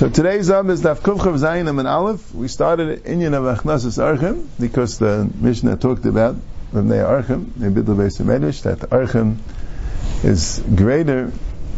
[0.00, 2.34] So today's Am is Daf Kufchav Zayin and Aleph.
[2.34, 6.36] We started Inyan of Achnasas Archim because the Mishnah talked about
[6.72, 9.36] Rabnei Archim, the Bidl Beis Medish, that Archim
[10.24, 11.30] is greater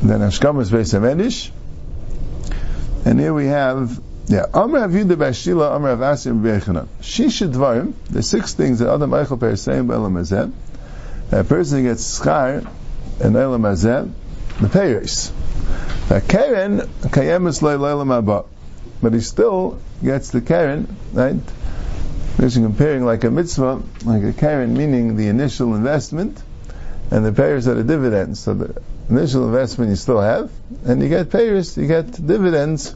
[0.03, 1.51] than Ashkamas Beis Medish.
[3.05, 6.87] And here we have, yeah, Amr Avidah Bashila, Amr Avasim Bechana.
[7.01, 10.53] Shisha Dvarim, the six things that Adam Eichel Per saying Elam Hazeh,
[11.33, 12.65] a person gets schar
[13.19, 14.13] in Elam Hazeh,
[14.61, 14.69] the
[16.09, 16.29] Peiris.
[16.29, 18.47] Karen kayemis leilam
[19.01, 21.35] but he still gets the Karen, right?
[22.37, 26.41] This is comparing like a mitzvah, like a Karen, meaning the initial investment,
[27.11, 28.41] and the payers are the dividends.
[28.41, 30.51] So the initial investment you still have,
[30.85, 32.95] and you get payers, you get dividends.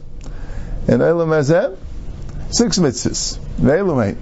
[0.87, 1.77] And Eilam Hazeh,
[2.51, 3.37] six mitzvahs.
[3.59, 4.17] Ve'elam eight.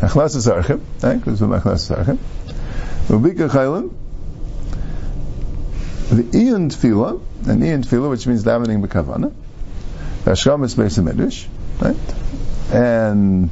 [0.00, 1.18] Achlas Archim, right?
[1.18, 2.18] Because we're Achlas Archim.
[3.08, 3.92] Ubika Chaylim,
[6.16, 9.32] the Ian Tefillah, an Ian Tefillah, which means davening b'kavana,
[10.24, 11.46] Hashkam is Beis Medrash,
[11.80, 11.96] right?
[12.74, 13.50] And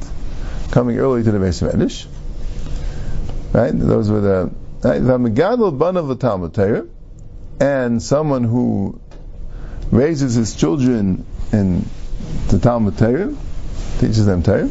[0.71, 2.05] coming early to the Beis Medrash,
[3.53, 3.71] right?
[3.71, 4.51] Those were the
[4.83, 4.99] right?
[4.99, 6.85] the Megadol Ban of the Talmud Torah,
[7.59, 8.99] and someone who
[9.91, 11.85] raises his children in
[12.49, 13.35] the Talmud Torah,
[13.99, 14.69] teaches them Torah,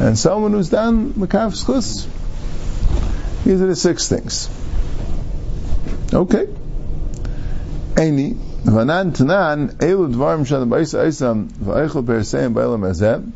[0.00, 2.06] and someone who's done Makaf Schus,
[3.44, 4.48] these are the six things.
[6.13, 6.47] Okay.
[7.95, 13.31] Eini, Vanan Tanan, Elu Dvarim Shadam Baisa Isam, Va'eichel Periseim Ba'elam Azeb.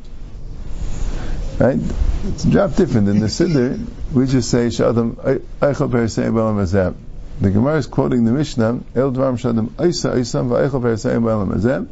[1.60, 1.80] Right?
[2.28, 3.08] It's a drop different.
[3.10, 5.16] In the Siddur, we just say Shadam
[5.62, 6.96] Eichel Periseim Ba'elam Azeb.
[7.42, 11.88] The Gemara is quoting the Mishnah, El Dvarim Shadam Isa Isam, Va'eichel Periseim Ba'elam Azeb.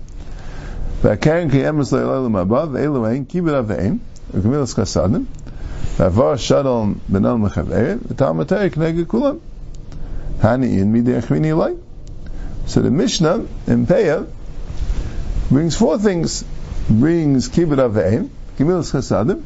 [1.01, 3.97] והקרן קיימת לעולם הבא, ואלו הן, כי בלב ואין,
[4.33, 5.25] וגמילס חסדים,
[5.97, 9.35] ועבר שלום בן אל מחבר, ותלמד תרא כנגד כולם.
[10.42, 10.56] So
[12.80, 14.26] the Mishnah in Peah
[15.48, 16.44] brings four things.
[16.90, 19.44] Brings kibbut aveim, gemilas chasadim,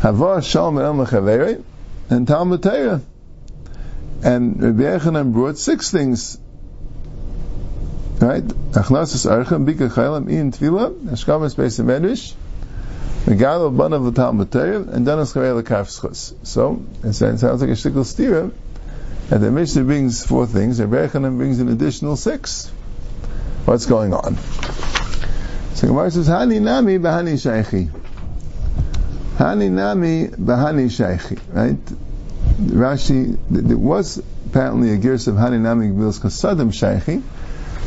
[0.00, 1.62] havar shalom el mechaveri,
[2.10, 3.00] and Talmud Torah.
[4.22, 6.38] And Rabbi Yechanan brought six things.
[8.20, 8.44] Right?
[8.44, 12.34] Achnasas archem, bika chaylam, in tefillah, hashkamas beis medrash,
[13.24, 18.52] megalo banav Talmud Torah, and danas charei lekaf So, it sounds like a shtickle stira,
[19.32, 22.68] and the Mishnah brings four things, and Rechanan brings an additional six.
[23.64, 24.36] What's going on?
[25.72, 27.88] So Gemara says, Hani nami bahani shaykhi.
[29.38, 31.40] Hani nami bahani shaykhi.
[31.50, 31.78] Right?
[32.60, 37.22] Rashi, there was apparently a gears of Hani nami gemilas kasadim shaykhi.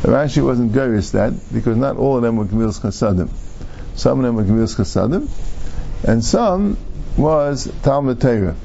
[0.02, 3.30] Rashi wasn't curious that, because not all of them were gemilas kasadim.
[3.94, 5.28] Some of them were gemilas kasadim,
[6.02, 6.76] and some
[7.16, 8.56] was Talmud Torah.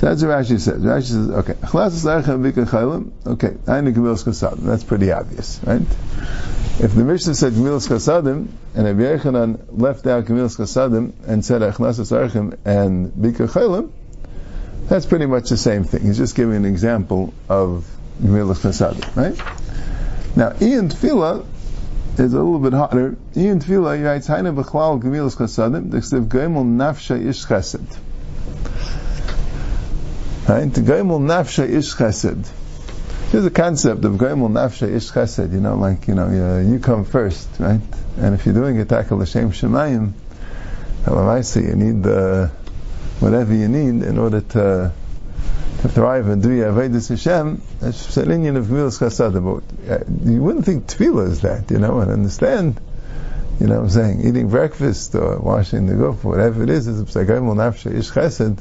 [0.00, 0.82] So that's what Rashi says.
[0.82, 1.56] Rashi says, okay,
[3.26, 3.54] okay,
[4.64, 5.82] that's pretty obvious, right?
[6.82, 11.60] If the Mishnah said Gemilas Kasadim, and Rabbi Yechanan left out Gemilas Kasadim and said
[11.60, 13.90] Achnasas Archim and Bika Chaylim,
[14.88, 16.00] that's pretty much the same thing.
[16.00, 17.86] He's just giving an example of
[18.22, 19.36] Gemilas Kasadim, right?
[20.34, 21.44] Now, Ian Tefillah
[22.14, 23.18] is a little bit harder.
[23.36, 27.98] Ian Tefillah, he writes, Haina B'chlal Gemilas Kasadim, Dextiv Gemel Nafsha Ish Chesed.
[30.50, 30.68] Right?
[30.68, 32.50] Goimel nafsha ish chesed.
[33.30, 35.52] There's a concept of goimel nafsha ish chesed.
[35.52, 37.80] You know, like you know, you, you come first, right?
[38.16, 40.12] And if you're doing a tackle l'shem shemayim,
[41.06, 42.04] you need
[43.20, 44.92] whatever you need in order to
[45.82, 47.62] to thrive and do your avodas Hashem.
[49.20, 49.44] Of.
[49.44, 52.80] But uh, you wouldn't think tefillah is that, you know, and understand.
[53.60, 54.26] You know what I'm saying?
[54.26, 58.60] Eating breakfast or washing the goof, whatever it is, like goimel nafsha ish chesed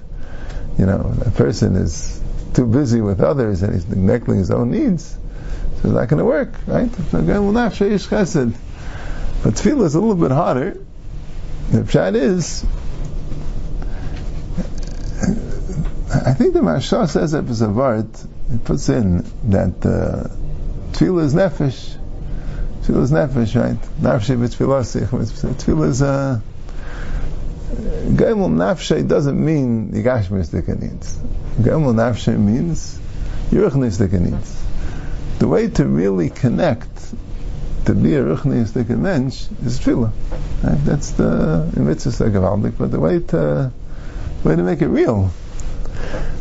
[0.79, 2.21] you know, a person is
[2.53, 5.17] too busy with others and he's neglecting his own needs, so
[5.75, 6.89] it's not going to work, right?
[6.89, 8.55] Shasid.
[9.43, 10.77] But tefillah is a little bit harder.
[11.71, 12.63] The pshat is,
[16.11, 20.29] I think the Maharsha says that Zavart, it puts in that uh,
[20.93, 21.97] tefillah is nefesh.
[22.83, 23.81] Tefillah is nefesh, right?
[23.99, 26.39] Nafshe v'tefillah Tefillah is uh,
[27.69, 31.15] Gaimul Nafshe doesn't mean the Gashmistika needs.
[31.61, 32.99] Gaimul Nafshe means
[33.51, 34.63] Yeruchnistika needs.
[35.37, 36.89] The way to really connect
[37.85, 40.11] to be a Ruchnistika mensch is tefillah.
[40.63, 40.85] Right?
[40.85, 43.71] That's the mitzvah Gavaldik, but the way to
[44.43, 45.31] way to make it real.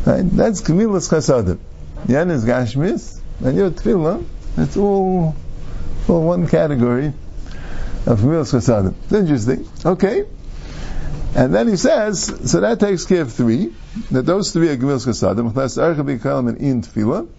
[0.05, 0.23] Right?
[0.23, 1.59] That's Kamilas Chasadim.
[2.07, 4.25] Yan is Gashmis, and your tefillah,
[4.57, 5.35] it's all,
[6.07, 7.13] all one category
[8.07, 8.95] of Kamilas Chasadim.
[9.03, 9.69] It's interesting.
[9.85, 10.25] Okay.
[11.39, 13.73] And then he says, so that takes care of three,
[14.11, 17.29] that those three are Gemilas Chasadim, Chlas Archa B'Kalam and In Tefillah,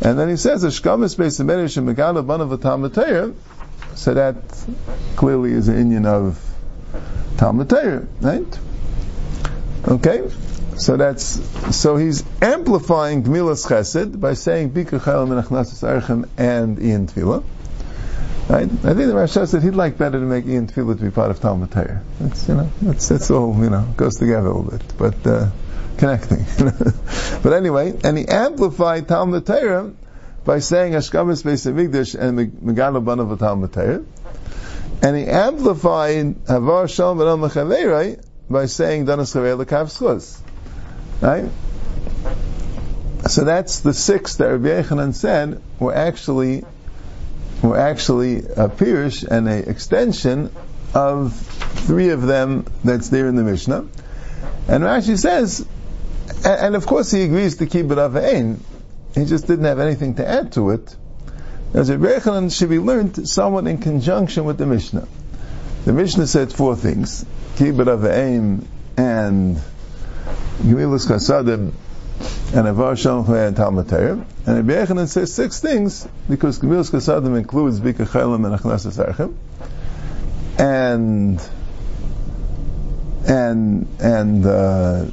[0.00, 3.36] And then he says, Ashkamis Beis Medish and Megala Banav Talmud.
[3.96, 4.36] So that
[5.16, 6.42] clearly is an Indian of
[7.36, 7.70] Talmud
[8.22, 8.58] right?
[9.86, 10.30] Okay?
[10.78, 17.06] So that's, so he's amplifying Gmilas Chesed by saying Bika and Menachnasis Archem and Ian
[17.08, 17.44] Tefillah.
[18.48, 18.62] Right?
[18.62, 21.30] I think the Rashi said he'd like better to make Ian Tefillah to be part
[21.30, 22.02] of Talmud Torah.
[22.18, 24.96] That's, you know, that's, that's all, you know, goes together a little bit.
[24.96, 25.50] But, uh,
[25.98, 26.46] connecting.
[27.42, 29.92] but anyway, and he amplified Talmud Torah
[30.46, 34.04] by saying Ashkamas Beis Hamikdash and Megala Banav Talmud Torah.
[35.02, 38.16] And he amplified Havar Shalom Ben Al
[38.48, 40.40] by saying Danas Chavei Lekav Schuz.
[41.20, 41.50] Right?
[43.28, 46.64] So that's the six that Rabbi Yechanan said were actually
[47.62, 50.54] were actually a pirush and a extension
[50.94, 53.86] of three of them that's there in the Mishnah.
[54.68, 55.66] And Rashi says,
[56.44, 58.62] and, and of course he agrees to keep it Ein.
[59.14, 60.94] He just didn't have anything to add to it.
[61.74, 65.06] As Rabbi Yechanan should be learned somewhat in conjunction with the Mishnah.
[65.84, 67.24] The Mishnah said four things:
[67.56, 68.66] kibbut Ein
[68.96, 69.56] and
[70.62, 71.72] Gemilas Chasadim
[72.54, 74.24] and Avar Shalom and Talmud Torah.
[74.46, 79.34] And Rabbi Yechanan says six things because Gemilas Chasadim includes Bika Chaylim and Achnasas Archim.
[80.58, 81.40] And
[83.28, 85.06] and and uh,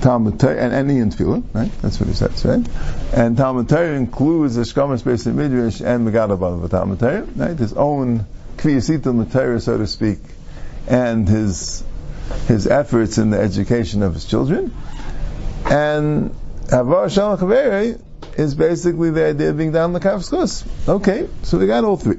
[0.00, 1.70] Talmud Torah and any in Tefillah, right?
[1.82, 2.66] That's what he says, right?
[3.12, 7.58] And Talmud Torah includes the Shkamas Beis Midrash and Megadabav of Talmud Torah, right?
[7.58, 10.18] His own Kviyasitim Torah, so to speak,
[10.88, 11.84] and his
[12.46, 14.72] his efforts in the education of his children.
[15.70, 16.34] And
[16.66, 18.02] Havar Shalom Chaveri
[18.36, 20.66] is basically the idea of being down the Kafskos.
[20.88, 22.18] Okay, so we got all three.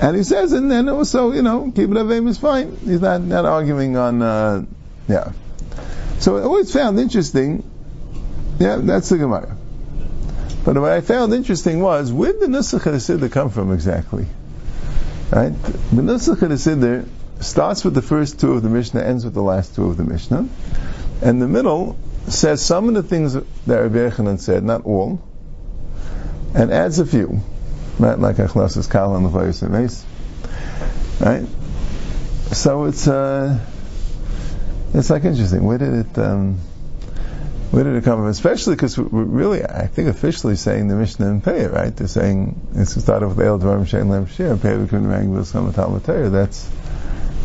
[0.00, 2.76] And he says, and then also, you know, keep it avim is fine.
[2.76, 4.64] He's not, not arguing on, uh,
[5.08, 5.32] yeah.
[6.20, 7.62] So I always found interesting,
[8.58, 9.54] yeah, that's the Gemara.
[10.64, 14.26] But what I found interesting was, where did the Nusach HaSiddur come from exactly?
[15.30, 15.52] Right?
[15.62, 17.06] The Nusach HaSiddur
[17.40, 20.04] starts with the first two of the Mishnah, ends with the last two of the
[20.04, 20.48] Mishnah.
[21.22, 25.22] And the middle says some of the things that Rabbi Yechanan said, not all,
[26.54, 27.40] and adds a few.
[27.98, 28.18] Right?
[28.18, 30.04] Like Achlas's Kal and the Vayus
[31.20, 31.46] Right?
[32.54, 33.58] So it's, uh,
[34.92, 35.64] it's like interesting.
[35.64, 36.58] Where did it, um,
[37.70, 38.28] where did it come from?
[38.28, 41.94] Especially because we're really, I think, officially saying the Mishnah and Pei, right?
[41.94, 46.70] They're saying it's started with El Dvarim Shein Lem Shir, Pei V'Kum That's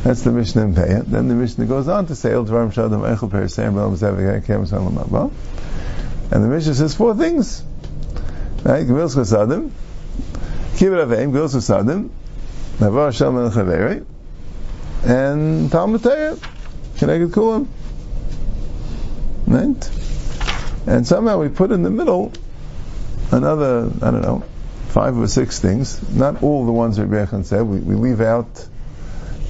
[0.04, 1.02] that's the Mishnah in Pei.
[1.06, 4.46] Then the Mishnah goes on to say El Dvarim Shadam Echel Per Seim Bel Mzev
[4.46, 5.30] Kem Salam Abba.
[6.32, 7.64] And the Mishnah says four things,
[8.64, 8.86] right?
[8.86, 9.72] Gemilas Chasadim,
[10.76, 12.10] Kibbut Aveim, Gemilas Chasadim,
[12.78, 14.06] Navar Shalom El Chaveri,
[15.04, 16.38] and Talmud Torah.
[16.98, 17.68] Connected Kulam.
[19.48, 19.92] Right?
[20.86, 22.32] And somehow we put in the middle
[23.32, 24.44] another, I don't know,
[24.88, 26.02] five or six things.
[26.14, 27.62] Not all the ones Rebbe said.
[27.64, 28.68] We, we leave out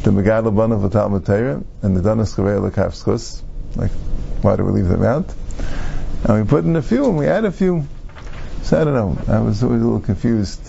[0.04, 3.44] the Megad Ban of Talmud Torah and the Danas Chavei.
[3.76, 3.92] Like,
[4.42, 5.26] why do we leave them out?
[6.24, 7.86] And we put in a few and we add a few.
[8.64, 9.34] So I don't know.
[9.34, 10.66] I was always a little confused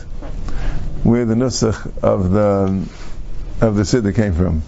[1.03, 2.87] where the nusach of the
[3.61, 4.63] of the siddur came from.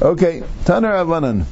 [0.00, 1.44] Okay, Taner Avanan.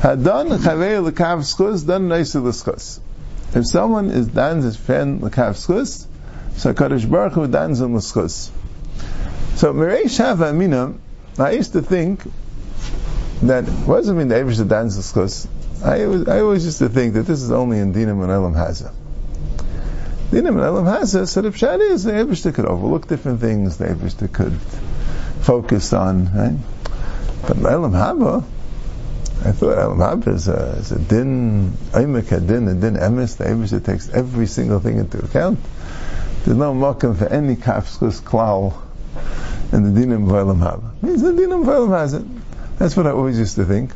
[0.00, 3.00] Hadan chavei lekav schus, dan neisi l'schus.
[3.54, 6.06] If someone is dans friend schus,
[6.56, 8.50] so Kadosh Baruch Hu dans him l'schus.
[9.56, 10.94] So Mireish Hava Amina,
[11.38, 12.22] I used to think
[13.42, 15.46] that what does it mean the Avish dans l'schus?
[15.82, 18.54] I always, I always used to think that this is only in Dinam and Elam
[18.54, 18.92] Haza.
[20.30, 23.86] Dinam and Elam Haza, so the Pshat is the Avish could overlook different things, the
[23.86, 24.58] Avish could
[25.40, 26.58] focus on, right?
[27.46, 28.44] But Elam Haba,
[29.42, 33.38] I thought Elam Haba is a, is a din, Aimek a din, a din emes,
[33.38, 35.58] the that takes every single thing into account.
[36.44, 38.74] There's no mokum for any kafskus klal
[39.72, 41.02] in the dinim of Elam Haba.
[41.02, 42.24] Means the dinim of Elam has it.
[42.78, 43.92] That's what I always used to think.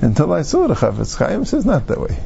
[0.00, 2.18] Until I saw the Chafetz Chaim says not that way.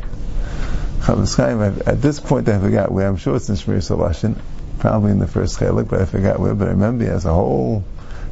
[1.00, 4.36] Chafetz Chaim, at this point I forgot where, I'm sure it's in Shmiras Halashon,
[4.78, 7.32] probably in the first chelik, but I forgot where, but I remember he has a
[7.32, 7.84] whole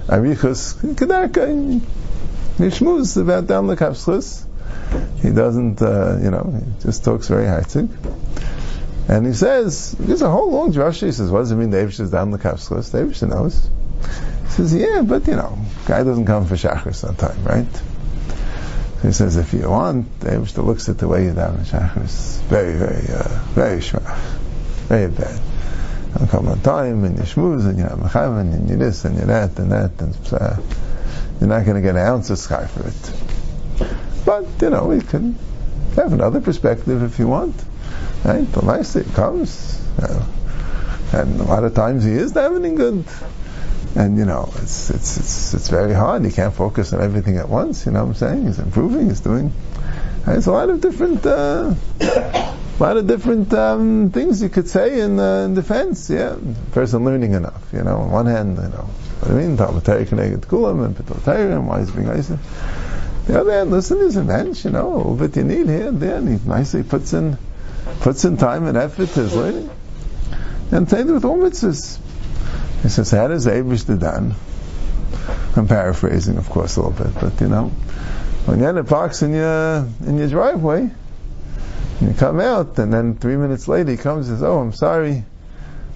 [0.06, 1.80] Arichus, Kedarka,
[2.56, 4.44] Nishmuz about Dam Lekavschus.
[5.22, 7.62] He doesn't, uh, you know, he just talks very high
[9.08, 11.06] And he says, there's a whole long drasha.
[11.06, 12.90] He says, what does it mean the Abish is down the Kapschus?
[12.90, 13.68] The Abish knows.
[14.50, 17.82] He says, yeah, but you know, guy doesn't come for Shachris on time, right?
[19.02, 22.74] he says, if you want, the looks at the way you down the Shachris, very,
[22.76, 24.18] very, uh, very shmach,
[24.88, 25.40] very bad.
[26.16, 29.16] I'll come on time, and you shmooze, and you have mechavan, and you this, and
[29.16, 30.56] you that, and that, and uh,
[31.40, 33.86] you're not going to get an ounce of sky for it.
[34.26, 35.38] But, you know, we can
[35.96, 37.56] have another perspective if you want.
[38.24, 38.50] Right?
[38.52, 40.26] The Maisa comes, uh,
[41.14, 43.06] and a lot of times he is davening good.
[43.96, 46.24] And you know, it's, it's, it's, it's very hard.
[46.24, 48.46] He can't focus on everything at once, you know what I'm saying?
[48.46, 49.52] He's improving, he's doing,
[50.26, 55.00] there's a lot of different, uh, a lot of different um, things you could say
[55.00, 56.08] in, uh, in defense.
[56.10, 56.36] Yeah,
[56.72, 57.72] person learning enough.
[57.72, 58.88] You know, on one hand, you know,
[59.20, 59.58] what I mean,
[61.52, 62.28] and why is being nice.
[63.26, 66.00] The other hand, listen, there's a bench, you know, a little you need here and
[66.00, 67.38] there, and he nicely puts in,
[68.00, 69.70] puts in time and effort to his learning.
[70.70, 71.98] And same with all mitzvahs.
[72.82, 74.34] He says, how does Abish done?
[75.56, 77.68] I'm paraphrasing, of course, a little bit, but you know,
[78.46, 80.90] when you're in a box in your, in your driveway,
[82.00, 85.24] you come out, and then three minutes later he comes and says, oh, I'm sorry,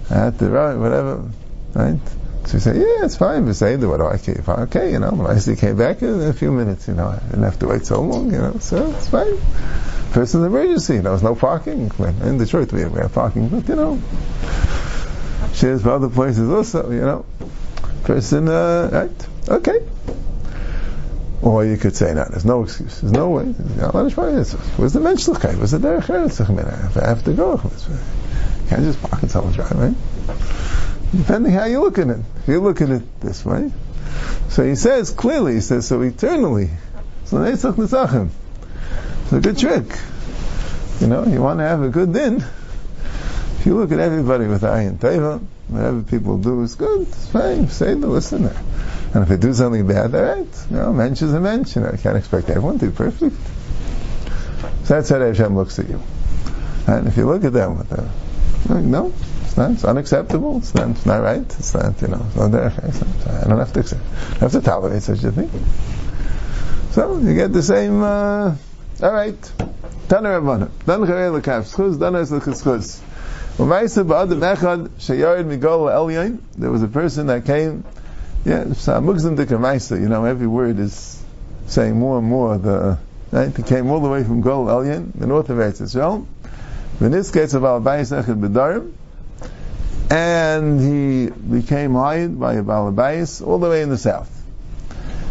[0.09, 1.31] I had to run, whatever,
[1.73, 1.99] right?
[2.45, 4.43] So you say, yeah, it's fine, but say, what do I care?
[4.47, 7.17] Okay, you know, when I see came back in a few minutes, you know, I
[7.17, 9.37] didn't have to wait so long, you know, so it's fine.
[9.37, 11.91] First Person's emergency, there was no parking.
[12.21, 13.99] In Detroit we have parking, but you know,
[15.55, 17.25] shares for other places also, you know.
[18.03, 19.27] Person, uh, right?
[19.49, 19.79] Okay.
[21.41, 23.01] Or you could say, no, there's no excuse.
[23.01, 23.45] There's no way.
[23.45, 25.57] Where's the menschlichkeit?
[25.57, 27.01] Where's the derech eretz?
[27.01, 29.93] I have to go, you can't just park and in someone's driveway.
[31.15, 32.19] Depending how you look at it.
[32.41, 33.71] If you look at it this way.
[34.49, 36.69] So he says clearly, he says, so eternally.
[37.25, 38.29] So Netzach Nitzachim.
[39.23, 39.85] It's a good trick.
[40.99, 42.43] You know, you want to have a good din.
[43.65, 47.67] If you look at everybody with ayin teva, whatever people do is good, it's fine,
[47.67, 48.55] say the listener.
[49.11, 52.15] And if they do something bad, alright, you know, mensch is a mensch, you can't
[52.15, 53.35] expect everyone to be perfect.
[54.83, 55.99] So that's how Hashem looks at you.
[56.85, 58.07] And if you look at them with them,
[58.69, 62.23] like, no, it's not, it's unacceptable, it's not, it's not right, it's not, you know,
[62.23, 64.03] it's not there, I don't have to accept,
[64.35, 65.49] I have to tolerate such a thing.
[66.91, 68.55] So, you get the same, uh,
[69.01, 69.51] alright,
[70.07, 73.01] Tana Rabbana, Dan Charei Lekav, Schuz.
[73.57, 74.03] There was a
[76.91, 77.85] person that came,
[78.43, 81.23] yeah, uh, you know, every word is
[81.67, 82.57] saying more and more.
[82.57, 82.97] The uh,
[83.31, 86.25] right, he came all the way from Galil Elyon, the north of Eretz Yisrael.
[86.99, 88.91] V'nisketz of Al-Bayis Echad B'darim,
[90.11, 94.29] and he became hired by a Balabais all the way in the south.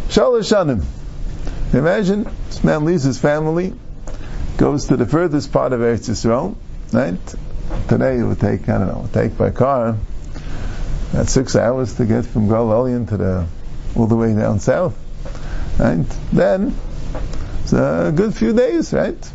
[0.07, 0.83] Shalosh Shanim.
[1.73, 3.73] Imagine this man leaves his family,
[4.57, 6.55] goes to the furthest part of Eretz Yisrael,
[6.91, 7.35] right?
[7.87, 9.97] Today it would take, I don't know, take by car,
[11.11, 13.47] that's six hours to get from Galilean to the,
[13.95, 14.97] all the way down south.
[15.79, 16.05] Right?
[16.33, 16.75] Then,
[17.61, 19.31] it's a good few days, right?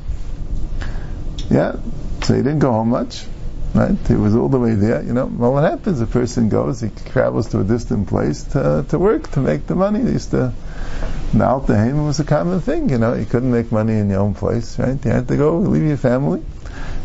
[1.49, 1.77] Yeah.
[2.23, 3.25] So he didn't go home much.
[3.75, 3.97] Right?
[4.09, 5.03] He was all the way there.
[5.03, 6.01] You know, well, what happens?
[6.01, 9.77] A person goes, he travels to a distant place to, to work, to make the
[9.77, 10.01] money.
[10.01, 10.53] He used to,
[11.33, 13.15] now the Altaheim was a common thing, you know.
[13.15, 15.03] You couldn't make money in your own place, right?
[15.05, 16.43] You had to go, leave your family.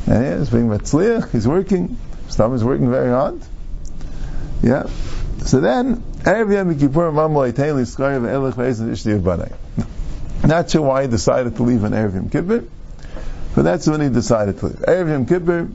[0.07, 1.97] And yeah, he's being Matzliach, he's working.
[2.29, 3.41] Stam is working very hard.
[4.61, 4.87] Yeah.
[5.39, 6.03] So then.
[10.47, 12.63] Not sure why he decided to leave on Erev Yom Kippur,
[13.53, 14.77] but that's when he decided to leave.
[14.77, 15.69] Erev Yom Kippur,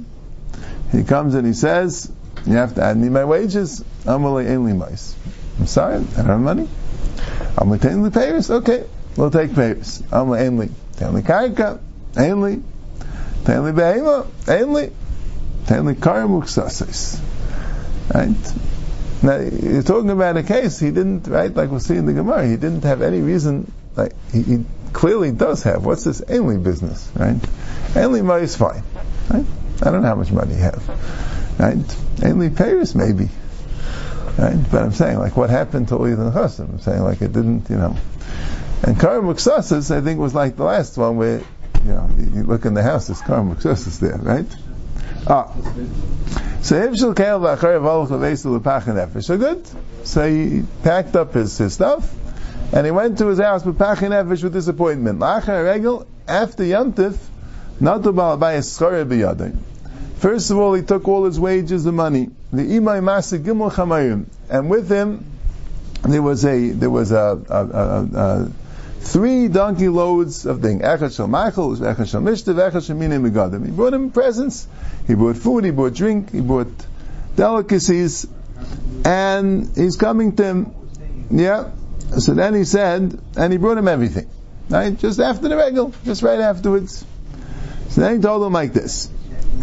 [0.90, 2.10] he comes and he says,
[2.46, 3.84] you have to add me my wages.
[4.04, 5.14] Mais.
[5.60, 6.68] I'm sorry, I don't have money.
[7.58, 8.50] I'm payers.
[8.50, 10.02] Okay, we'll take payers.
[10.10, 10.68] Amalei Ein Li.
[10.96, 11.78] Taking Karka.
[12.16, 12.64] Ein
[13.46, 14.26] Me behema.
[15.66, 17.20] Tell me karamuksasis.
[18.12, 18.54] Right?
[19.22, 22.46] Now, you're talking about a case, he didn't, right, like we'll see in the Gemara,
[22.46, 25.84] he didn't have any reason, like, he, he clearly does have.
[25.84, 27.36] What's this ainly business, right?
[27.92, 28.82] Ainly money is fine,
[29.28, 29.44] right?
[29.82, 30.88] I don't know how much money you have,
[31.60, 31.76] right?
[31.76, 33.28] Ainly payers, maybe,
[34.38, 34.56] right?
[34.70, 36.70] But I'm saying, like, what happened to Ulid Chasim?
[36.70, 37.96] I'm saying, like, it didn't, you know.
[38.82, 41.42] And Muksasis, I think, was like the last one where
[41.84, 44.46] you you look in the house, there's karma is there, right?
[45.26, 45.52] Ah.
[46.62, 49.24] So Hivshel Kael V'achar Volch Levesu L'pachin Nefesh.
[49.24, 49.66] So good.
[50.04, 52.12] So he packed up his, his stuff,
[52.72, 55.20] and he went to his house with Pachin Nefesh with disappointment.
[55.20, 57.16] Lachar Regel, after Yantif,
[57.80, 59.58] Natu Balabayas Schare B'yadin.
[60.16, 62.28] First of all, he took all his wages and money.
[62.52, 64.26] The Imai Masa Gimel Chamayim.
[64.50, 65.24] And with him,
[66.02, 68.52] there was a, there was a, a, a, a
[69.00, 70.80] three donkey loads of thing.
[70.80, 73.66] Echad shel machal, echad shel mishtav, echad shel minei megadim.
[73.66, 74.68] He brought him presents.
[75.06, 75.64] He brought food.
[75.64, 76.30] He brought drink.
[76.30, 76.68] He brought
[77.36, 78.26] delicacies,
[79.04, 80.74] and he's coming to him.
[81.30, 81.70] Yeah.
[82.18, 84.28] So then he said, and he brought him everything.
[84.68, 84.96] Right?
[84.96, 87.04] Just after the regal, just right afterwards.
[87.88, 89.08] So then he told him like this.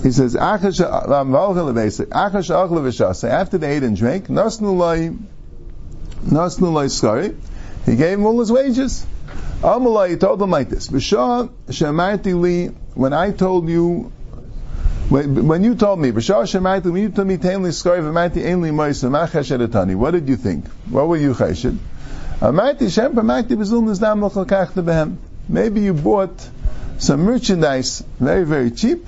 [0.04, 0.70] He says, after
[3.58, 4.34] they ate and drank, he
[7.96, 9.06] gave him all his wages.
[9.62, 14.12] Amalai told him like this: B'shah shemarti li, when I told you
[15.10, 19.10] When, you told me, B'shah Shemaiti, when you told me, Tainli Skoi V'maiti Ainli Moisa,
[19.10, 20.68] Ma Chesed what did you think?
[20.90, 21.34] What were you?
[21.34, 25.16] Amaiti Shem Nizdam Kachta Behem.
[25.48, 26.50] Maybe you bought
[26.98, 29.08] some merchandise very, very cheap,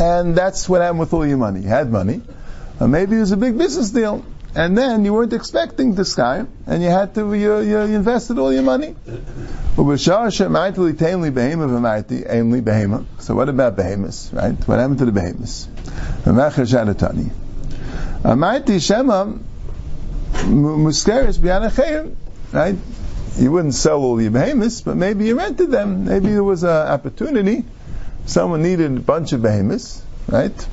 [0.00, 1.60] and that's what happened with all your money.
[1.60, 2.20] You had money,
[2.80, 4.24] or maybe it was a big business deal,
[4.54, 8.52] and then you weren't expecting this guy, and you had to, you, you invested all
[8.52, 8.96] your money.
[13.18, 14.56] So what about behemoths, right?
[14.66, 15.68] What happened to the behemoths?
[18.24, 19.32] Amaiti Shema
[20.46, 21.40] muskeris
[22.52, 22.76] right?
[23.38, 26.06] You wouldn't sell all your behemoths, but maybe you rented them.
[26.06, 27.64] Maybe there was an opportunity.
[28.26, 30.66] Someone needed a bunch of behemoths, right?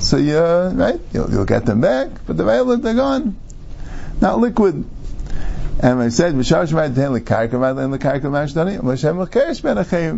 [0.00, 1.00] So you, right?
[1.12, 3.36] You'll, you'll get them back, but the violet they're gone.
[4.20, 4.84] Not liquid.
[5.82, 6.34] And I said,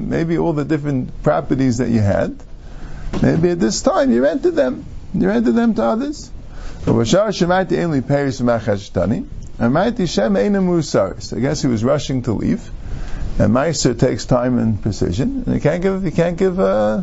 [0.09, 2.43] maybe all the different properties that you had,
[3.21, 4.85] maybe at this time you rented them.
[5.15, 6.31] You rented them to others.
[6.85, 6.97] And
[11.33, 12.69] I guess he was rushing to leave.
[13.39, 17.03] And Meister takes time and precision, and you can't give, you can't give, uh,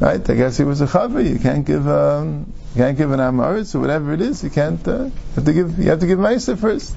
[0.00, 0.28] right?
[0.28, 1.28] I guess he was a chaver.
[1.28, 4.42] You can't give, um, you can't give an amaritz or whatever it is.
[4.42, 4.86] You can't.
[4.86, 5.78] Uh, have to give.
[5.78, 6.96] You have to give Meister first.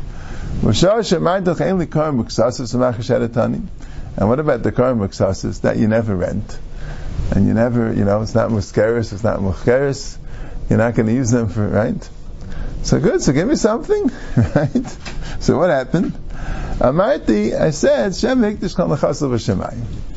[4.16, 6.60] And what about the karm muksasis that you never rent,
[7.32, 10.18] and you never, you know, it's not muskeris, it's not mucheris.
[10.70, 12.10] You're not going to use them for right.
[12.84, 13.22] So good.
[13.22, 14.12] So give me something,
[14.56, 14.98] right?
[15.40, 16.14] So what happened?
[16.80, 20.13] I said, Shem Hikdish Kal Nechasav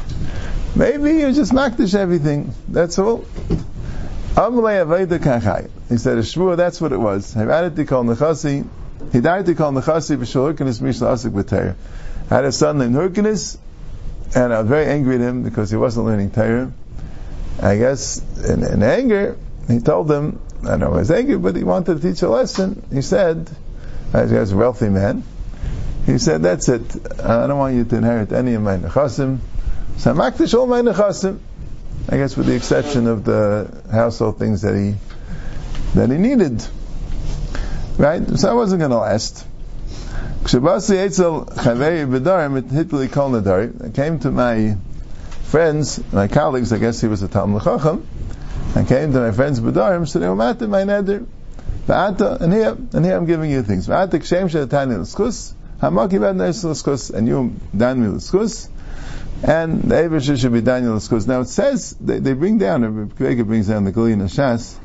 [0.76, 2.52] Maybe you just makdish everything.
[2.68, 3.24] That's all.
[3.24, 3.24] He
[4.36, 7.32] said, a shvur, that's what it was.
[7.32, 8.68] Kal Nechasi,
[8.98, 11.76] Hidayati Kal Nechasi B'Shul Hurkanis Mishla Asik B'Teir.
[12.30, 13.56] I had a son named Hurkanis,
[14.34, 16.70] and I was very angry at him because he wasn't learning Torah.
[17.62, 21.56] I guess in, in anger, he told him, I don't know, he was angry, but
[21.56, 22.86] he wanted to teach a lesson.
[22.92, 23.48] He said,
[24.12, 25.22] as he was a wealthy man,
[26.04, 26.82] he said, that's it.
[27.18, 29.38] I don't want you to inherit any of my nechasim.
[29.98, 31.38] So makdish all my nechasim.
[32.08, 34.94] I guess with the exception of the household things that he,
[35.94, 36.64] that he needed.
[37.98, 38.28] Right?
[38.38, 39.44] So I wasn't going to last.
[40.44, 40.48] I
[43.90, 44.76] came to my
[45.42, 48.06] friends, my colleagues, I guess he was a Talmud Chacham,
[48.76, 51.26] I came to my friends B'darim, so they were matter my neder.
[51.88, 53.88] And here, and here I'm giving you things.
[53.88, 54.12] And
[57.28, 58.20] you dan mi
[59.42, 61.26] and the Eivisha should be Daniel l'skus.
[61.26, 64.76] Now it says, they, they bring down, Kvega brings down the Galil Shas,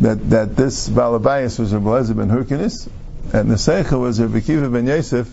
[0.00, 2.88] that, that this Balabayas was Rabbi Lezer ben Hurkinis,
[3.32, 5.28] and the Seicha was Rabbi Kiva ben Yosef,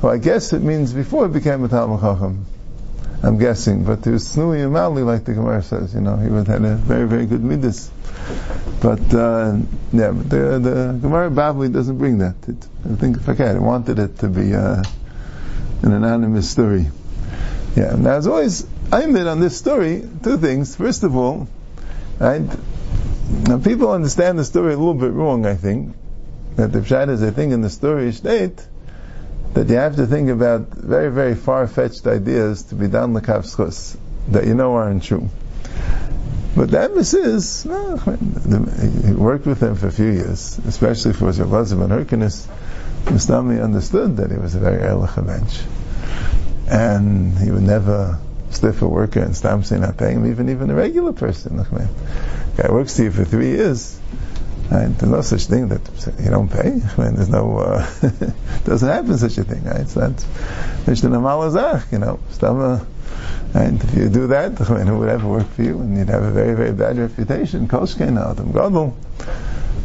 [0.00, 2.46] who I guess it means before he became a Talmud Chacham.
[3.22, 5.94] I'm guessing, but he was snui and mildly, like the Gemara says.
[5.94, 7.90] You know, he had a very, very good midas.
[8.82, 9.56] But uh,
[9.92, 12.34] yeah, but the, the Gemara Bavli doesn't bring that.
[12.46, 14.82] It, I think can, I wanted it to be uh,
[15.82, 16.86] an anonymous story.
[17.76, 20.74] Yeah, and as always, I made on this story two things.
[20.74, 21.46] First of all,
[22.18, 22.40] right,
[23.46, 25.44] now people understand the story a little bit wrong.
[25.44, 25.94] I think
[26.56, 28.66] that the pshat is a thing in the story state
[29.52, 33.96] that you have to think about very, very far-fetched ideas to be done l'kavschus
[34.28, 35.28] that you know aren't true.
[36.56, 41.30] But the emphasis is, no, he worked with him for a few years, especially for
[41.30, 42.48] Elazar and Hyrcanus.
[43.04, 45.60] Mustami understood that he was a very ehrlich bench.
[46.68, 48.18] And he would never
[48.50, 51.56] stiff a worker and stam say not paying him, even, even a regular person.
[52.56, 53.98] Guy works to you for three years,
[54.70, 54.88] Right?
[54.98, 55.80] There's no such thing that
[56.18, 56.80] you don't pay.
[56.98, 57.86] I mean, there's no, uh,
[58.64, 59.88] doesn't happen such a thing, right?
[59.88, 60.26] So that's,
[60.88, 62.84] Mishnah you know, Stama,
[63.54, 65.78] and if you do that, I mean, who would ever work for you?
[65.78, 67.68] And you'd have a very, very bad reputation.
[67.68, 68.96] Koshkein, Adam Gadol,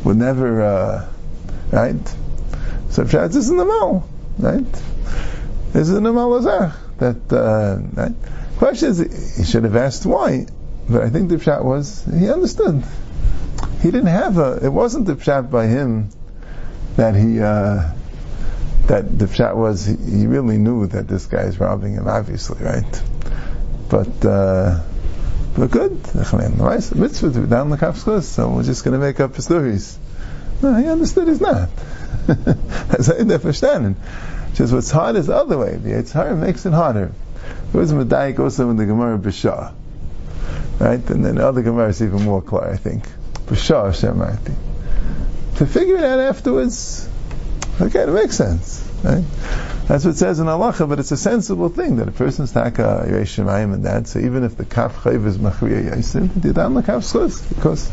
[0.04, 1.10] would never, uh,
[1.72, 2.16] right?
[2.90, 4.66] So this is the mal, right?
[5.74, 6.76] This is the Malazach.
[6.98, 8.14] That, uh, right?
[8.58, 10.46] Question is, he should have asked why,
[10.90, 12.84] but I think the Pshat was, he understood
[13.82, 14.60] he didn't have a.
[14.64, 16.10] It wasn't the pshat by him
[16.98, 17.92] that he uh,
[18.88, 19.86] that the pshat was.
[19.86, 23.04] He, really knew that this guy is robbing him, obviously, right?
[23.90, 24.82] But uh,
[25.56, 26.04] but good.
[26.96, 29.98] Mitzvah to be down the kafskos, so we're just going to make up stories.
[30.62, 31.70] No, he understood he's not.
[32.28, 33.96] That's how.
[34.54, 35.76] Just what's hard is the other way.
[35.76, 37.12] The Yitzhar makes it harder.
[37.72, 39.74] There was a medayik also in the Gemara B'Shah.
[40.80, 41.10] Right?
[41.10, 43.06] And then the other Gemara is even more clear, I think.
[43.46, 44.56] B'shah Shemarti.
[45.58, 47.08] To figure it out afterwards,
[47.80, 48.88] okay, it makes sense.
[49.04, 49.24] Right?
[49.88, 53.06] That's what it says in halacha, but it's a sensible thing that a person's taka
[53.08, 54.08] Yerei and that.
[54.08, 57.92] So even if the kaf chayv is machriya yaisim, the dan the kaf schus because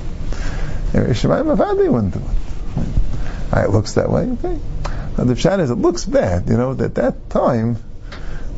[0.92, 3.64] Yerei Shemayim avadi wouldn't do it.
[3.64, 4.22] It looks that way.
[4.22, 4.58] Okay.
[5.18, 6.48] Now the pshat is it looks bad.
[6.48, 7.76] You know that that time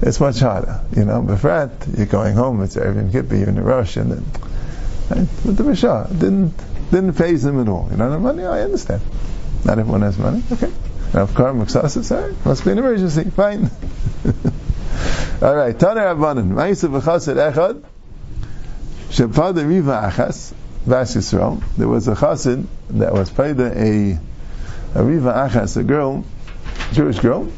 [0.03, 0.83] it's much harder.
[0.95, 2.63] You know, befrat you're going home.
[2.63, 3.35] It's Erev Kippur.
[3.35, 4.27] You're in a rush, and then
[5.09, 5.29] right?
[5.43, 6.53] but the Mishah didn't
[6.91, 7.89] didn't phase him at all.
[7.91, 8.45] You don't have money?
[8.45, 9.01] I understand.
[9.65, 10.43] Not everyone has money.
[10.53, 10.71] Okay.
[11.15, 13.25] Rav Kar sorry, must be an emergency.
[13.31, 13.71] Fine.
[15.43, 15.79] All right.
[15.79, 16.53] Tana Rabbanan.
[16.53, 17.83] Ma'isa v'chassid echad.
[19.09, 20.53] Shepada riva achas.
[20.85, 21.15] Vas.
[21.77, 24.21] There was a chassid that was paid a
[24.95, 26.25] a riva achas, a girl,
[26.93, 27.51] Jewish girl.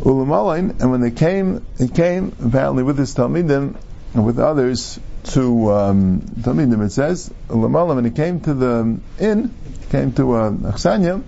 [0.00, 3.76] Ulamalain, and when they came, he came apparently with his talmidim
[4.14, 6.84] and with others to um, talmidim.
[6.84, 9.54] It says Ulamalain when he came to the inn,
[9.90, 11.22] came to uh, Achsanya,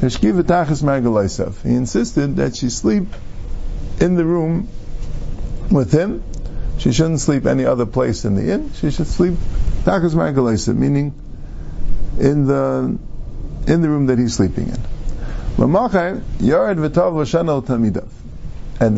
[0.00, 0.06] he
[1.74, 3.06] insisted that she sleep
[4.00, 4.68] in the room
[5.70, 6.22] with him.
[6.78, 8.72] She shouldn't sleep any other place in the inn.
[8.74, 9.34] She should sleep
[9.84, 11.14] tachas margalaisa, meaning
[12.18, 12.98] in the
[13.66, 14.93] in the room that he's sleeping in.
[15.56, 15.74] And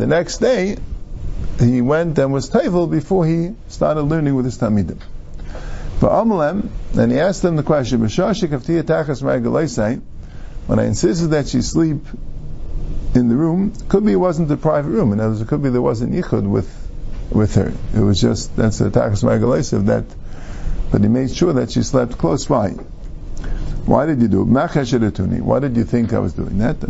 [0.01, 0.77] the next day,
[1.59, 4.99] he went and was table before he started learning with his tamidim.
[6.01, 7.99] And he asked them the question,
[10.67, 12.05] when I insisted that she sleep
[13.15, 15.13] in the room, could be it wasn't a private room.
[15.13, 16.69] In other words, it could be there wasn't yichud with
[17.31, 17.73] with her.
[17.95, 20.05] It was just that's the takas that.
[20.91, 22.75] But he made sure that she slept close by.
[23.87, 25.41] Why did you do it?
[25.41, 26.87] Why did you think I was doing that?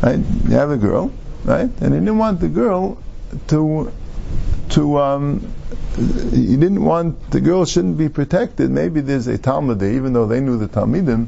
[0.00, 0.18] Right?
[0.44, 1.10] You have a girl,
[1.44, 1.68] right?
[1.80, 3.02] And he didn't want the girl
[3.48, 3.92] to
[4.70, 5.52] to um,
[5.96, 8.70] he didn't want the girl shouldn't be protected.
[8.70, 11.26] Maybe there's a Talmud there, even though they knew the Talmidim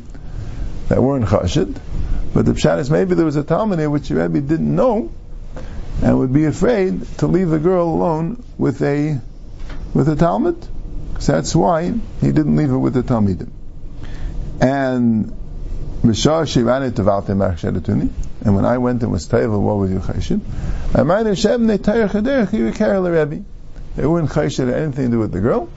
[0.89, 1.81] that weren't chashid.
[2.33, 5.11] But the pshat is maybe there was a Talmud there which Rebbe didn't know
[6.01, 9.21] and would be afraid to leave the girl alone with a
[9.95, 10.69] with a Talmud.
[11.21, 13.51] So that's why he didn't leave her with the Talmidim.
[14.61, 15.37] And.
[16.03, 16.17] And
[18.57, 20.41] when I went and was Taiva, what was your chayshid?
[20.95, 21.03] They
[24.07, 25.69] weren't chayshid anything to do with the girl.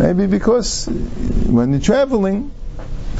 [0.00, 2.50] Maybe because when you're traveling,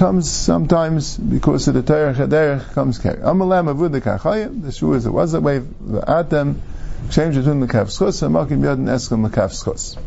[0.01, 3.19] comes sometimes because of the Torah Chaderech comes carry.
[3.19, 4.63] Amalam avud the kachayim.
[4.63, 5.59] The shul is it was that way.
[5.59, 6.59] The atem
[7.05, 9.99] exchange between the kaf schus and makim yad and eskom the kaf schus.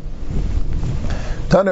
[1.54, 1.70] Sometimes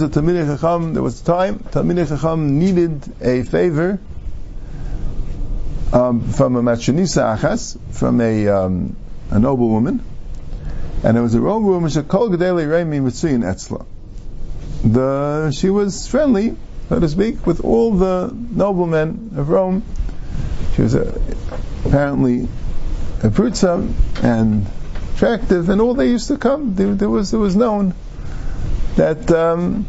[0.00, 4.00] the Talmidei Chacham, there was a time, Talmidei Chacham needed a favor
[5.92, 8.96] um, from a Machinisa Achas, from a, um,
[9.30, 10.04] a noble woman,
[11.04, 13.86] and it was a noble woman, Shekol Gedele Reimi Mitsuyin Etzla.
[14.82, 16.56] The, she was friendly,
[16.88, 19.84] so to speak, with all the noblemen of Rome.
[20.74, 21.14] She was a,
[21.86, 22.48] apparently
[23.22, 24.66] a prutza and
[25.14, 26.74] attractive, and all they used to come.
[26.74, 27.94] There, there was, it was known
[28.96, 29.86] that um,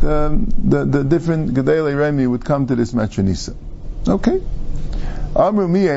[0.00, 3.54] the, the, the different Gedele Remi would come to this Matronisa.
[4.06, 4.40] Okay.
[5.36, 5.88] Amru mi.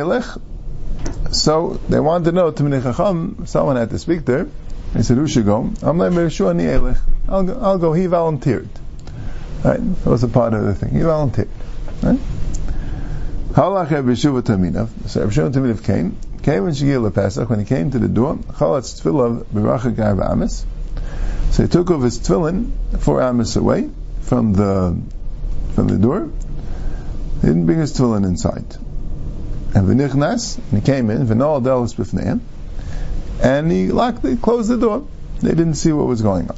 [1.32, 4.48] So they wanted to know, Tamini Chacham, someone had to speak there.
[4.94, 5.72] He said, who should go?
[5.82, 6.96] I'm ni.
[7.30, 7.94] I'll I'll go.
[7.94, 8.68] He volunteered.
[9.64, 9.80] Right?
[9.80, 10.94] That was a part of the thing.
[10.94, 11.48] He volunteered.
[12.04, 12.20] Right?
[13.54, 15.10] Halach Rabbi Taminav.
[15.10, 16.18] So Taminav came.
[16.42, 20.66] Came when Shigil when he came to the door, Chalatz Tfilav Amis.
[21.52, 23.90] So he took off his tefillin four amos away
[24.22, 24.98] from the
[25.74, 26.30] from the door.
[27.42, 28.66] He didn't bring his tefillin inside.
[29.76, 32.40] And v'nichnas, and he came in, v'nol b'fneim,
[33.44, 35.06] and he locked, he closed the door.
[35.42, 36.58] They didn't see what was going on.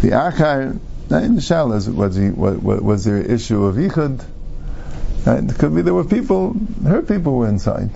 [0.00, 0.78] The achar,
[1.10, 4.24] in the shalas, was he was, was there issue of yichud?
[5.26, 7.90] Uh, it could be there were people, her people were inside.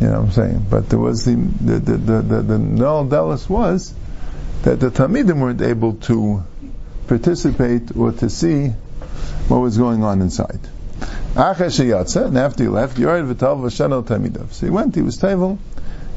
[0.00, 0.66] You know what I'm saying?
[0.68, 3.94] But there was the the the the, the, the null delis was
[4.62, 6.42] that the Talmidim weren't able to
[7.06, 8.68] participate or to see
[9.48, 10.60] what was going on inside.
[11.34, 12.90] And after he left.
[12.90, 15.58] So he went, he was table,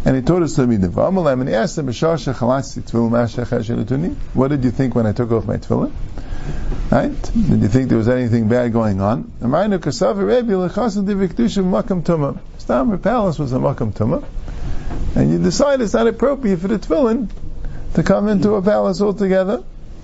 [0.03, 1.41] and he told his Talmidim.
[1.41, 1.77] And he asked
[4.33, 5.91] What did you think when I took off my tefillin?
[6.91, 7.11] Right?
[7.33, 9.31] Did you think there was anything bad going on?
[12.57, 14.23] Stam, palace was a makam tumah,
[15.15, 17.29] and you decide it's not appropriate for the tefillin
[17.95, 19.63] to come into a palace altogether.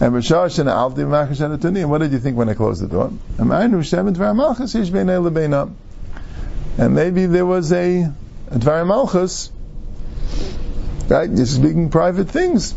[0.00, 3.12] And what did you think when I closed the door?
[6.78, 8.12] And maybe there was a,
[8.50, 9.50] Dvar Malchus
[11.10, 11.28] right?
[11.28, 12.74] You're speaking private things,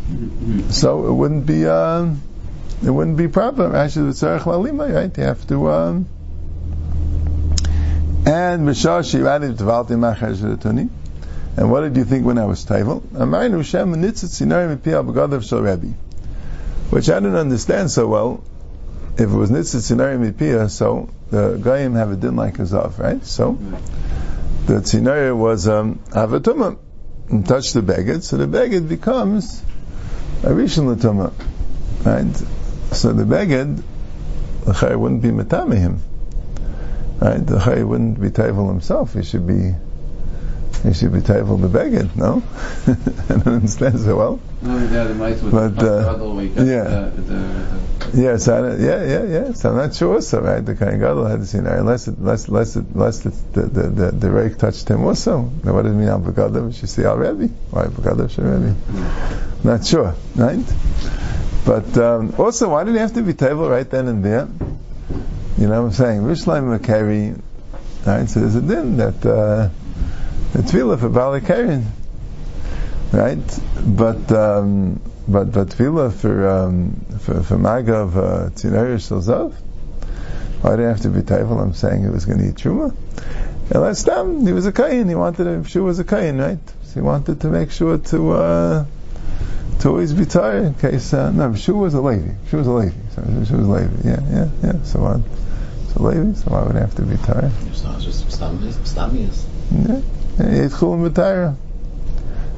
[0.72, 2.22] so it wouldn't be um,
[2.86, 3.76] it wouldn't be proper.
[3.76, 5.18] Actually, it's lalima, right?
[5.18, 5.70] You have to.
[5.70, 6.08] Um,
[8.26, 10.90] and Mishashi added Tvalti Machar
[11.58, 13.02] And what did you think when I was Taival?
[13.02, 15.64] Amaynu Shem Nitzit Sinarim Piyal Begadav Shal.
[16.90, 18.44] Which I didn't understand so well.
[19.16, 23.26] If it was Nitzit Sinarim Piyah, so the Goyim have a din like Azav, right?
[23.26, 23.58] So
[24.68, 26.78] the Tzinari was um, Avatuma
[27.30, 29.62] and touch the beged, so the beged becomes
[30.44, 31.34] a Rishon Latuma.
[32.06, 32.63] Right?
[32.94, 33.84] So the beged,
[34.66, 36.00] the Chay wouldn't be Matamehim.
[37.20, 37.46] Right?
[37.46, 39.74] The Chay wouldn't be Taival himself, he should be
[40.84, 42.44] he should be Taival the beged, no?
[42.88, 44.40] I don't understand so well.
[44.62, 46.18] No, yeah, the mice But, uh,
[46.62, 46.84] yeah.
[46.84, 49.54] The, the, the, Yes, I don't, yeah, yeah, yeah.
[49.54, 50.64] So I'm not sure also, right?
[50.64, 54.12] The Kohen Gadol had to see unless it, unless, unless, it, unless the, the, the,
[54.12, 55.50] the, rake touched him also.
[55.64, 56.76] Now what does it mean Al Begadav?
[56.78, 57.48] Should see Al Rebbe.
[57.72, 58.76] Why Begadav should Rebbe?
[59.64, 60.60] Not sure, right?
[61.66, 64.48] But um, also, why did he have to be table right then and there?
[65.58, 66.22] You know what I'm saying?
[66.22, 67.40] Rishleim Makari,
[68.06, 68.28] right?
[68.28, 69.70] So there's a din that uh,
[70.52, 71.86] the tefillah for Balakarin,
[73.14, 73.62] right?
[73.86, 79.54] But um, but but tefillah for um, for for Magav uh, Tziner Shalzav.
[80.62, 81.60] Why did he have to be table?
[81.60, 82.96] I'm saying he was going to eat truma.
[83.72, 85.08] And last time he was a kain.
[85.08, 85.64] He wanted to.
[85.70, 86.60] Sure was a kain, right?
[86.84, 88.86] So he wanted to make sure to uh,
[89.80, 91.14] to always be tired in case.
[91.14, 92.32] Uh, no, she was a lady.
[92.50, 92.96] She was a lady.
[93.16, 93.94] So she was a lady.
[94.04, 94.84] Yeah, yeah, yeah.
[94.84, 95.24] So on.
[95.94, 96.34] So lady.
[96.36, 97.52] So why would have to be tired?
[97.68, 99.46] It's not just stamias.
[99.72, 100.02] Yeah.
[100.40, 101.58] Yeah, Yitzchul and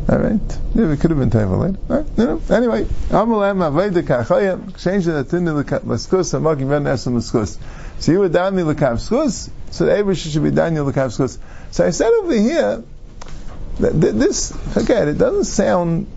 [0.07, 0.39] all right.
[0.75, 1.79] Yeah, we could have been table later.
[1.87, 2.05] Right.
[2.15, 2.41] You know.
[2.51, 7.57] Anyway, Amalem Aveda Kachaya change the tin l'skus Hamakim Ben Esam l'skus.
[7.99, 9.49] So you were down the Kavskus.
[9.71, 11.39] So the Abrish should be down the l'kav skus.
[11.71, 12.83] So I said over here
[13.79, 16.07] that this again it doesn't sound.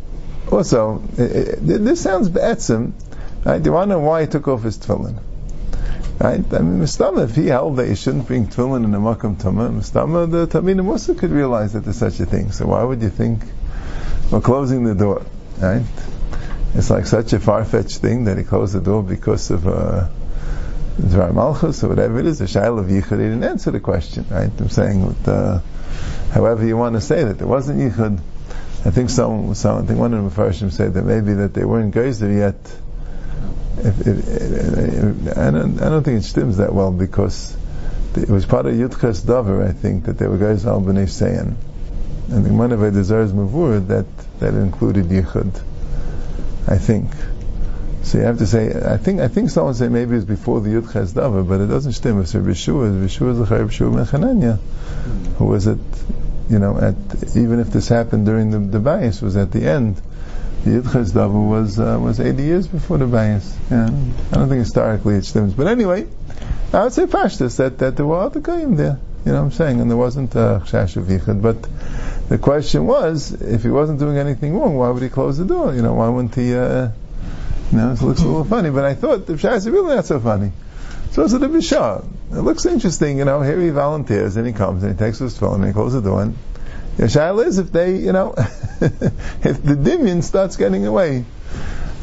[0.51, 2.93] Also, it, it, this sounds be'etzim.
[3.45, 3.65] Right?
[3.65, 5.21] You want to know why he took off his tefillin?
[6.19, 6.43] Right?
[6.53, 9.71] I mean, Mustama, if he held that you shouldn't bring tefillin in a makam tuma,
[9.71, 12.51] Mustama, the Tamina Musa could realize that there's such a thing.
[12.51, 13.45] So why would you think
[14.33, 15.25] we're closing the door?
[15.59, 15.83] Right?
[16.75, 20.09] It's like such a far-fetched thing that he closed the door because of uh,
[20.99, 22.41] Dvar Malchus or whatever it is.
[22.41, 24.27] The Shail of Yichud, he didn't answer the question.
[24.29, 24.51] Right?
[24.59, 25.61] I'm saying, uh,
[26.33, 28.21] however you want to say that there wasn't Yichud.
[28.85, 31.65] I think some, some I think one of the Mepharshim said that maybe that they
[31.65, 32.57] weren't Geyser yet
[33.81, 37.57] if, if, if, I, don't, I don't think it stems that well because
[38.17, 41.55] it was part of Yudches Dover, I think, that they were guys al b'nei Sayan.
[42.31, 44.07] And the Manavai deserves Mavur that,
[44.41, 45.63] that included Yichud.
[46.67, 47.11] I think.
[48.03, 50.71] So you have to say, I think, I think someone say maybe it's before the
[50.71, 52.21] Yudches Dover, but it doesn't stem.
[52.21, 54.59] It's Bishua, Bishua is the ben Chananya,
[55.37, 55.79] who was at,
[56.49, 56.95] you know, at,
[57.37, 60.01] even if this happened during the, the bias, was at the end
[60.65, 63.55] the Yidches Davar was uh, was 80 years before the Bayis.
[63.71, 65.55] Yeah, I don't think historically it stems.
[65.55, 66.07] But anyway,
[66.73, 68.99] I would say Pashtus, that, that there were other Goyim there.
[69.25, 69.81] You know what I'm saying?
[69.81, 71.43] And there wasn't a Chash of Yichud.
[71.43, 71.67] But
[72.29, 75.75] the question was, if he wasn't doing anything wrong, why would he close the door?
[75.75, 76.89] You know, why wouldn't he, uh,
[77.71, 78.71] you know, it looks a little funny.
[78.71, 80.53] But I thought the Shas is really not so funny.
[81.13, 82.07] So it's a Bishah.
[82.31, 85.39] It looks interesting, you know, here he volunteers and he comes and he takes his
[85.39, 86.37] phone and he closes the door and
[86.99, 88.35] the shaila is if they, you know,
[88.81, 91.25] if the dimion starts getting away.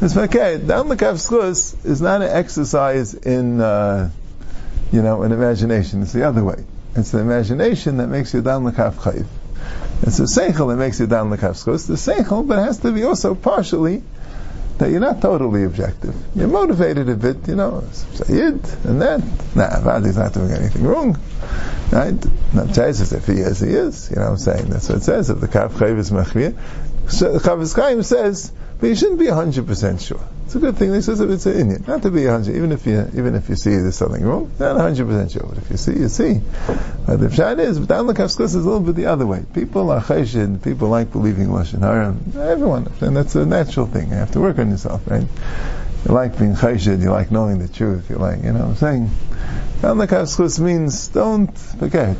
[0.00, 0.58] It's okay.
[0.58, 4.10] Down the schus is not an exercise in, uh,
[4.92, 6.02] you know, in imagination.
[6.02, 6.64] It's the other way.
[6.94, 9.26] It's the imagination that makes you down the kaf chayv.
[10.02, 11.86] It's the seichel that makes you down the kaf schus.
[11.86, 14.02] The seichel, but it has to be also partially
[14.78, 16.14] that you're not totally objective.
[16.34, 19.20] You're motivated a bit, you know, Sayyid and that.
[19.54, 21.18] Nah, Vadi's not doing anything wrong.
[21.90, 22.14] Right?
[22.52, 24.10] Now, says if he is, he is.
[24.10, 24.70] You know what I'm saying?
[24.70, 25.30] That's what it says.
[25.30, 26.56] If the Kaf Chayiv is Machmir.
[27.08, 30.20] So Chafetz Chaim says, but you shouldn't be 100% sure.
[30.44, 30.94] It's a good thing.
[30.94, 33.48] He says if it's an Indian, not to be 100, even if you, even if
[33.48, 35.42] you see there's something wrong, not 100% sure.
[35.42, 36.40] But if you see, you see.
[37.06, 39.44] But the pshat is, but down the is a little bit the other way.
[39.54, 42.14] People are chayshid, people like believing lashon hara.
[42.48, 44.10] Everyone, and that's a natural thing.
[44.10, 45.26] You have to work on yourself, right?
[46.06, 48.76] You like being chayshid, you like knowing the truth, you like, you know what I'm
[48.76, 49.10] saying?
[49.82, 52.16] Down the means don't forget.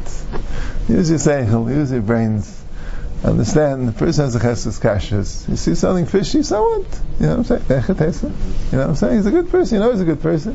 [0.89, 2.56] Use your seichel, use your brains
[3.27, 5.49] understand the person has a chesed kashas.
[5.49, 7.01] You see something fishy, so what?
[7.21, 7.85] You know what I'm saying?
[8.73, 9.17] You know what I'm saying?
[9.17, 9.79] He's a good person.
[9.79, 10.55] You know he's a good person.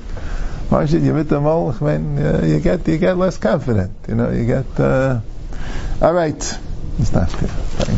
[0.70, 1.82] Why should you meet the molech?
[1.82, 3.92] Man, you get you get less confident.
[4.08, 4.80] You know you get.
[4.80, 5.20] Uh,
[6.02, 6.60] all right,
[6.98, 7.50] it's not good.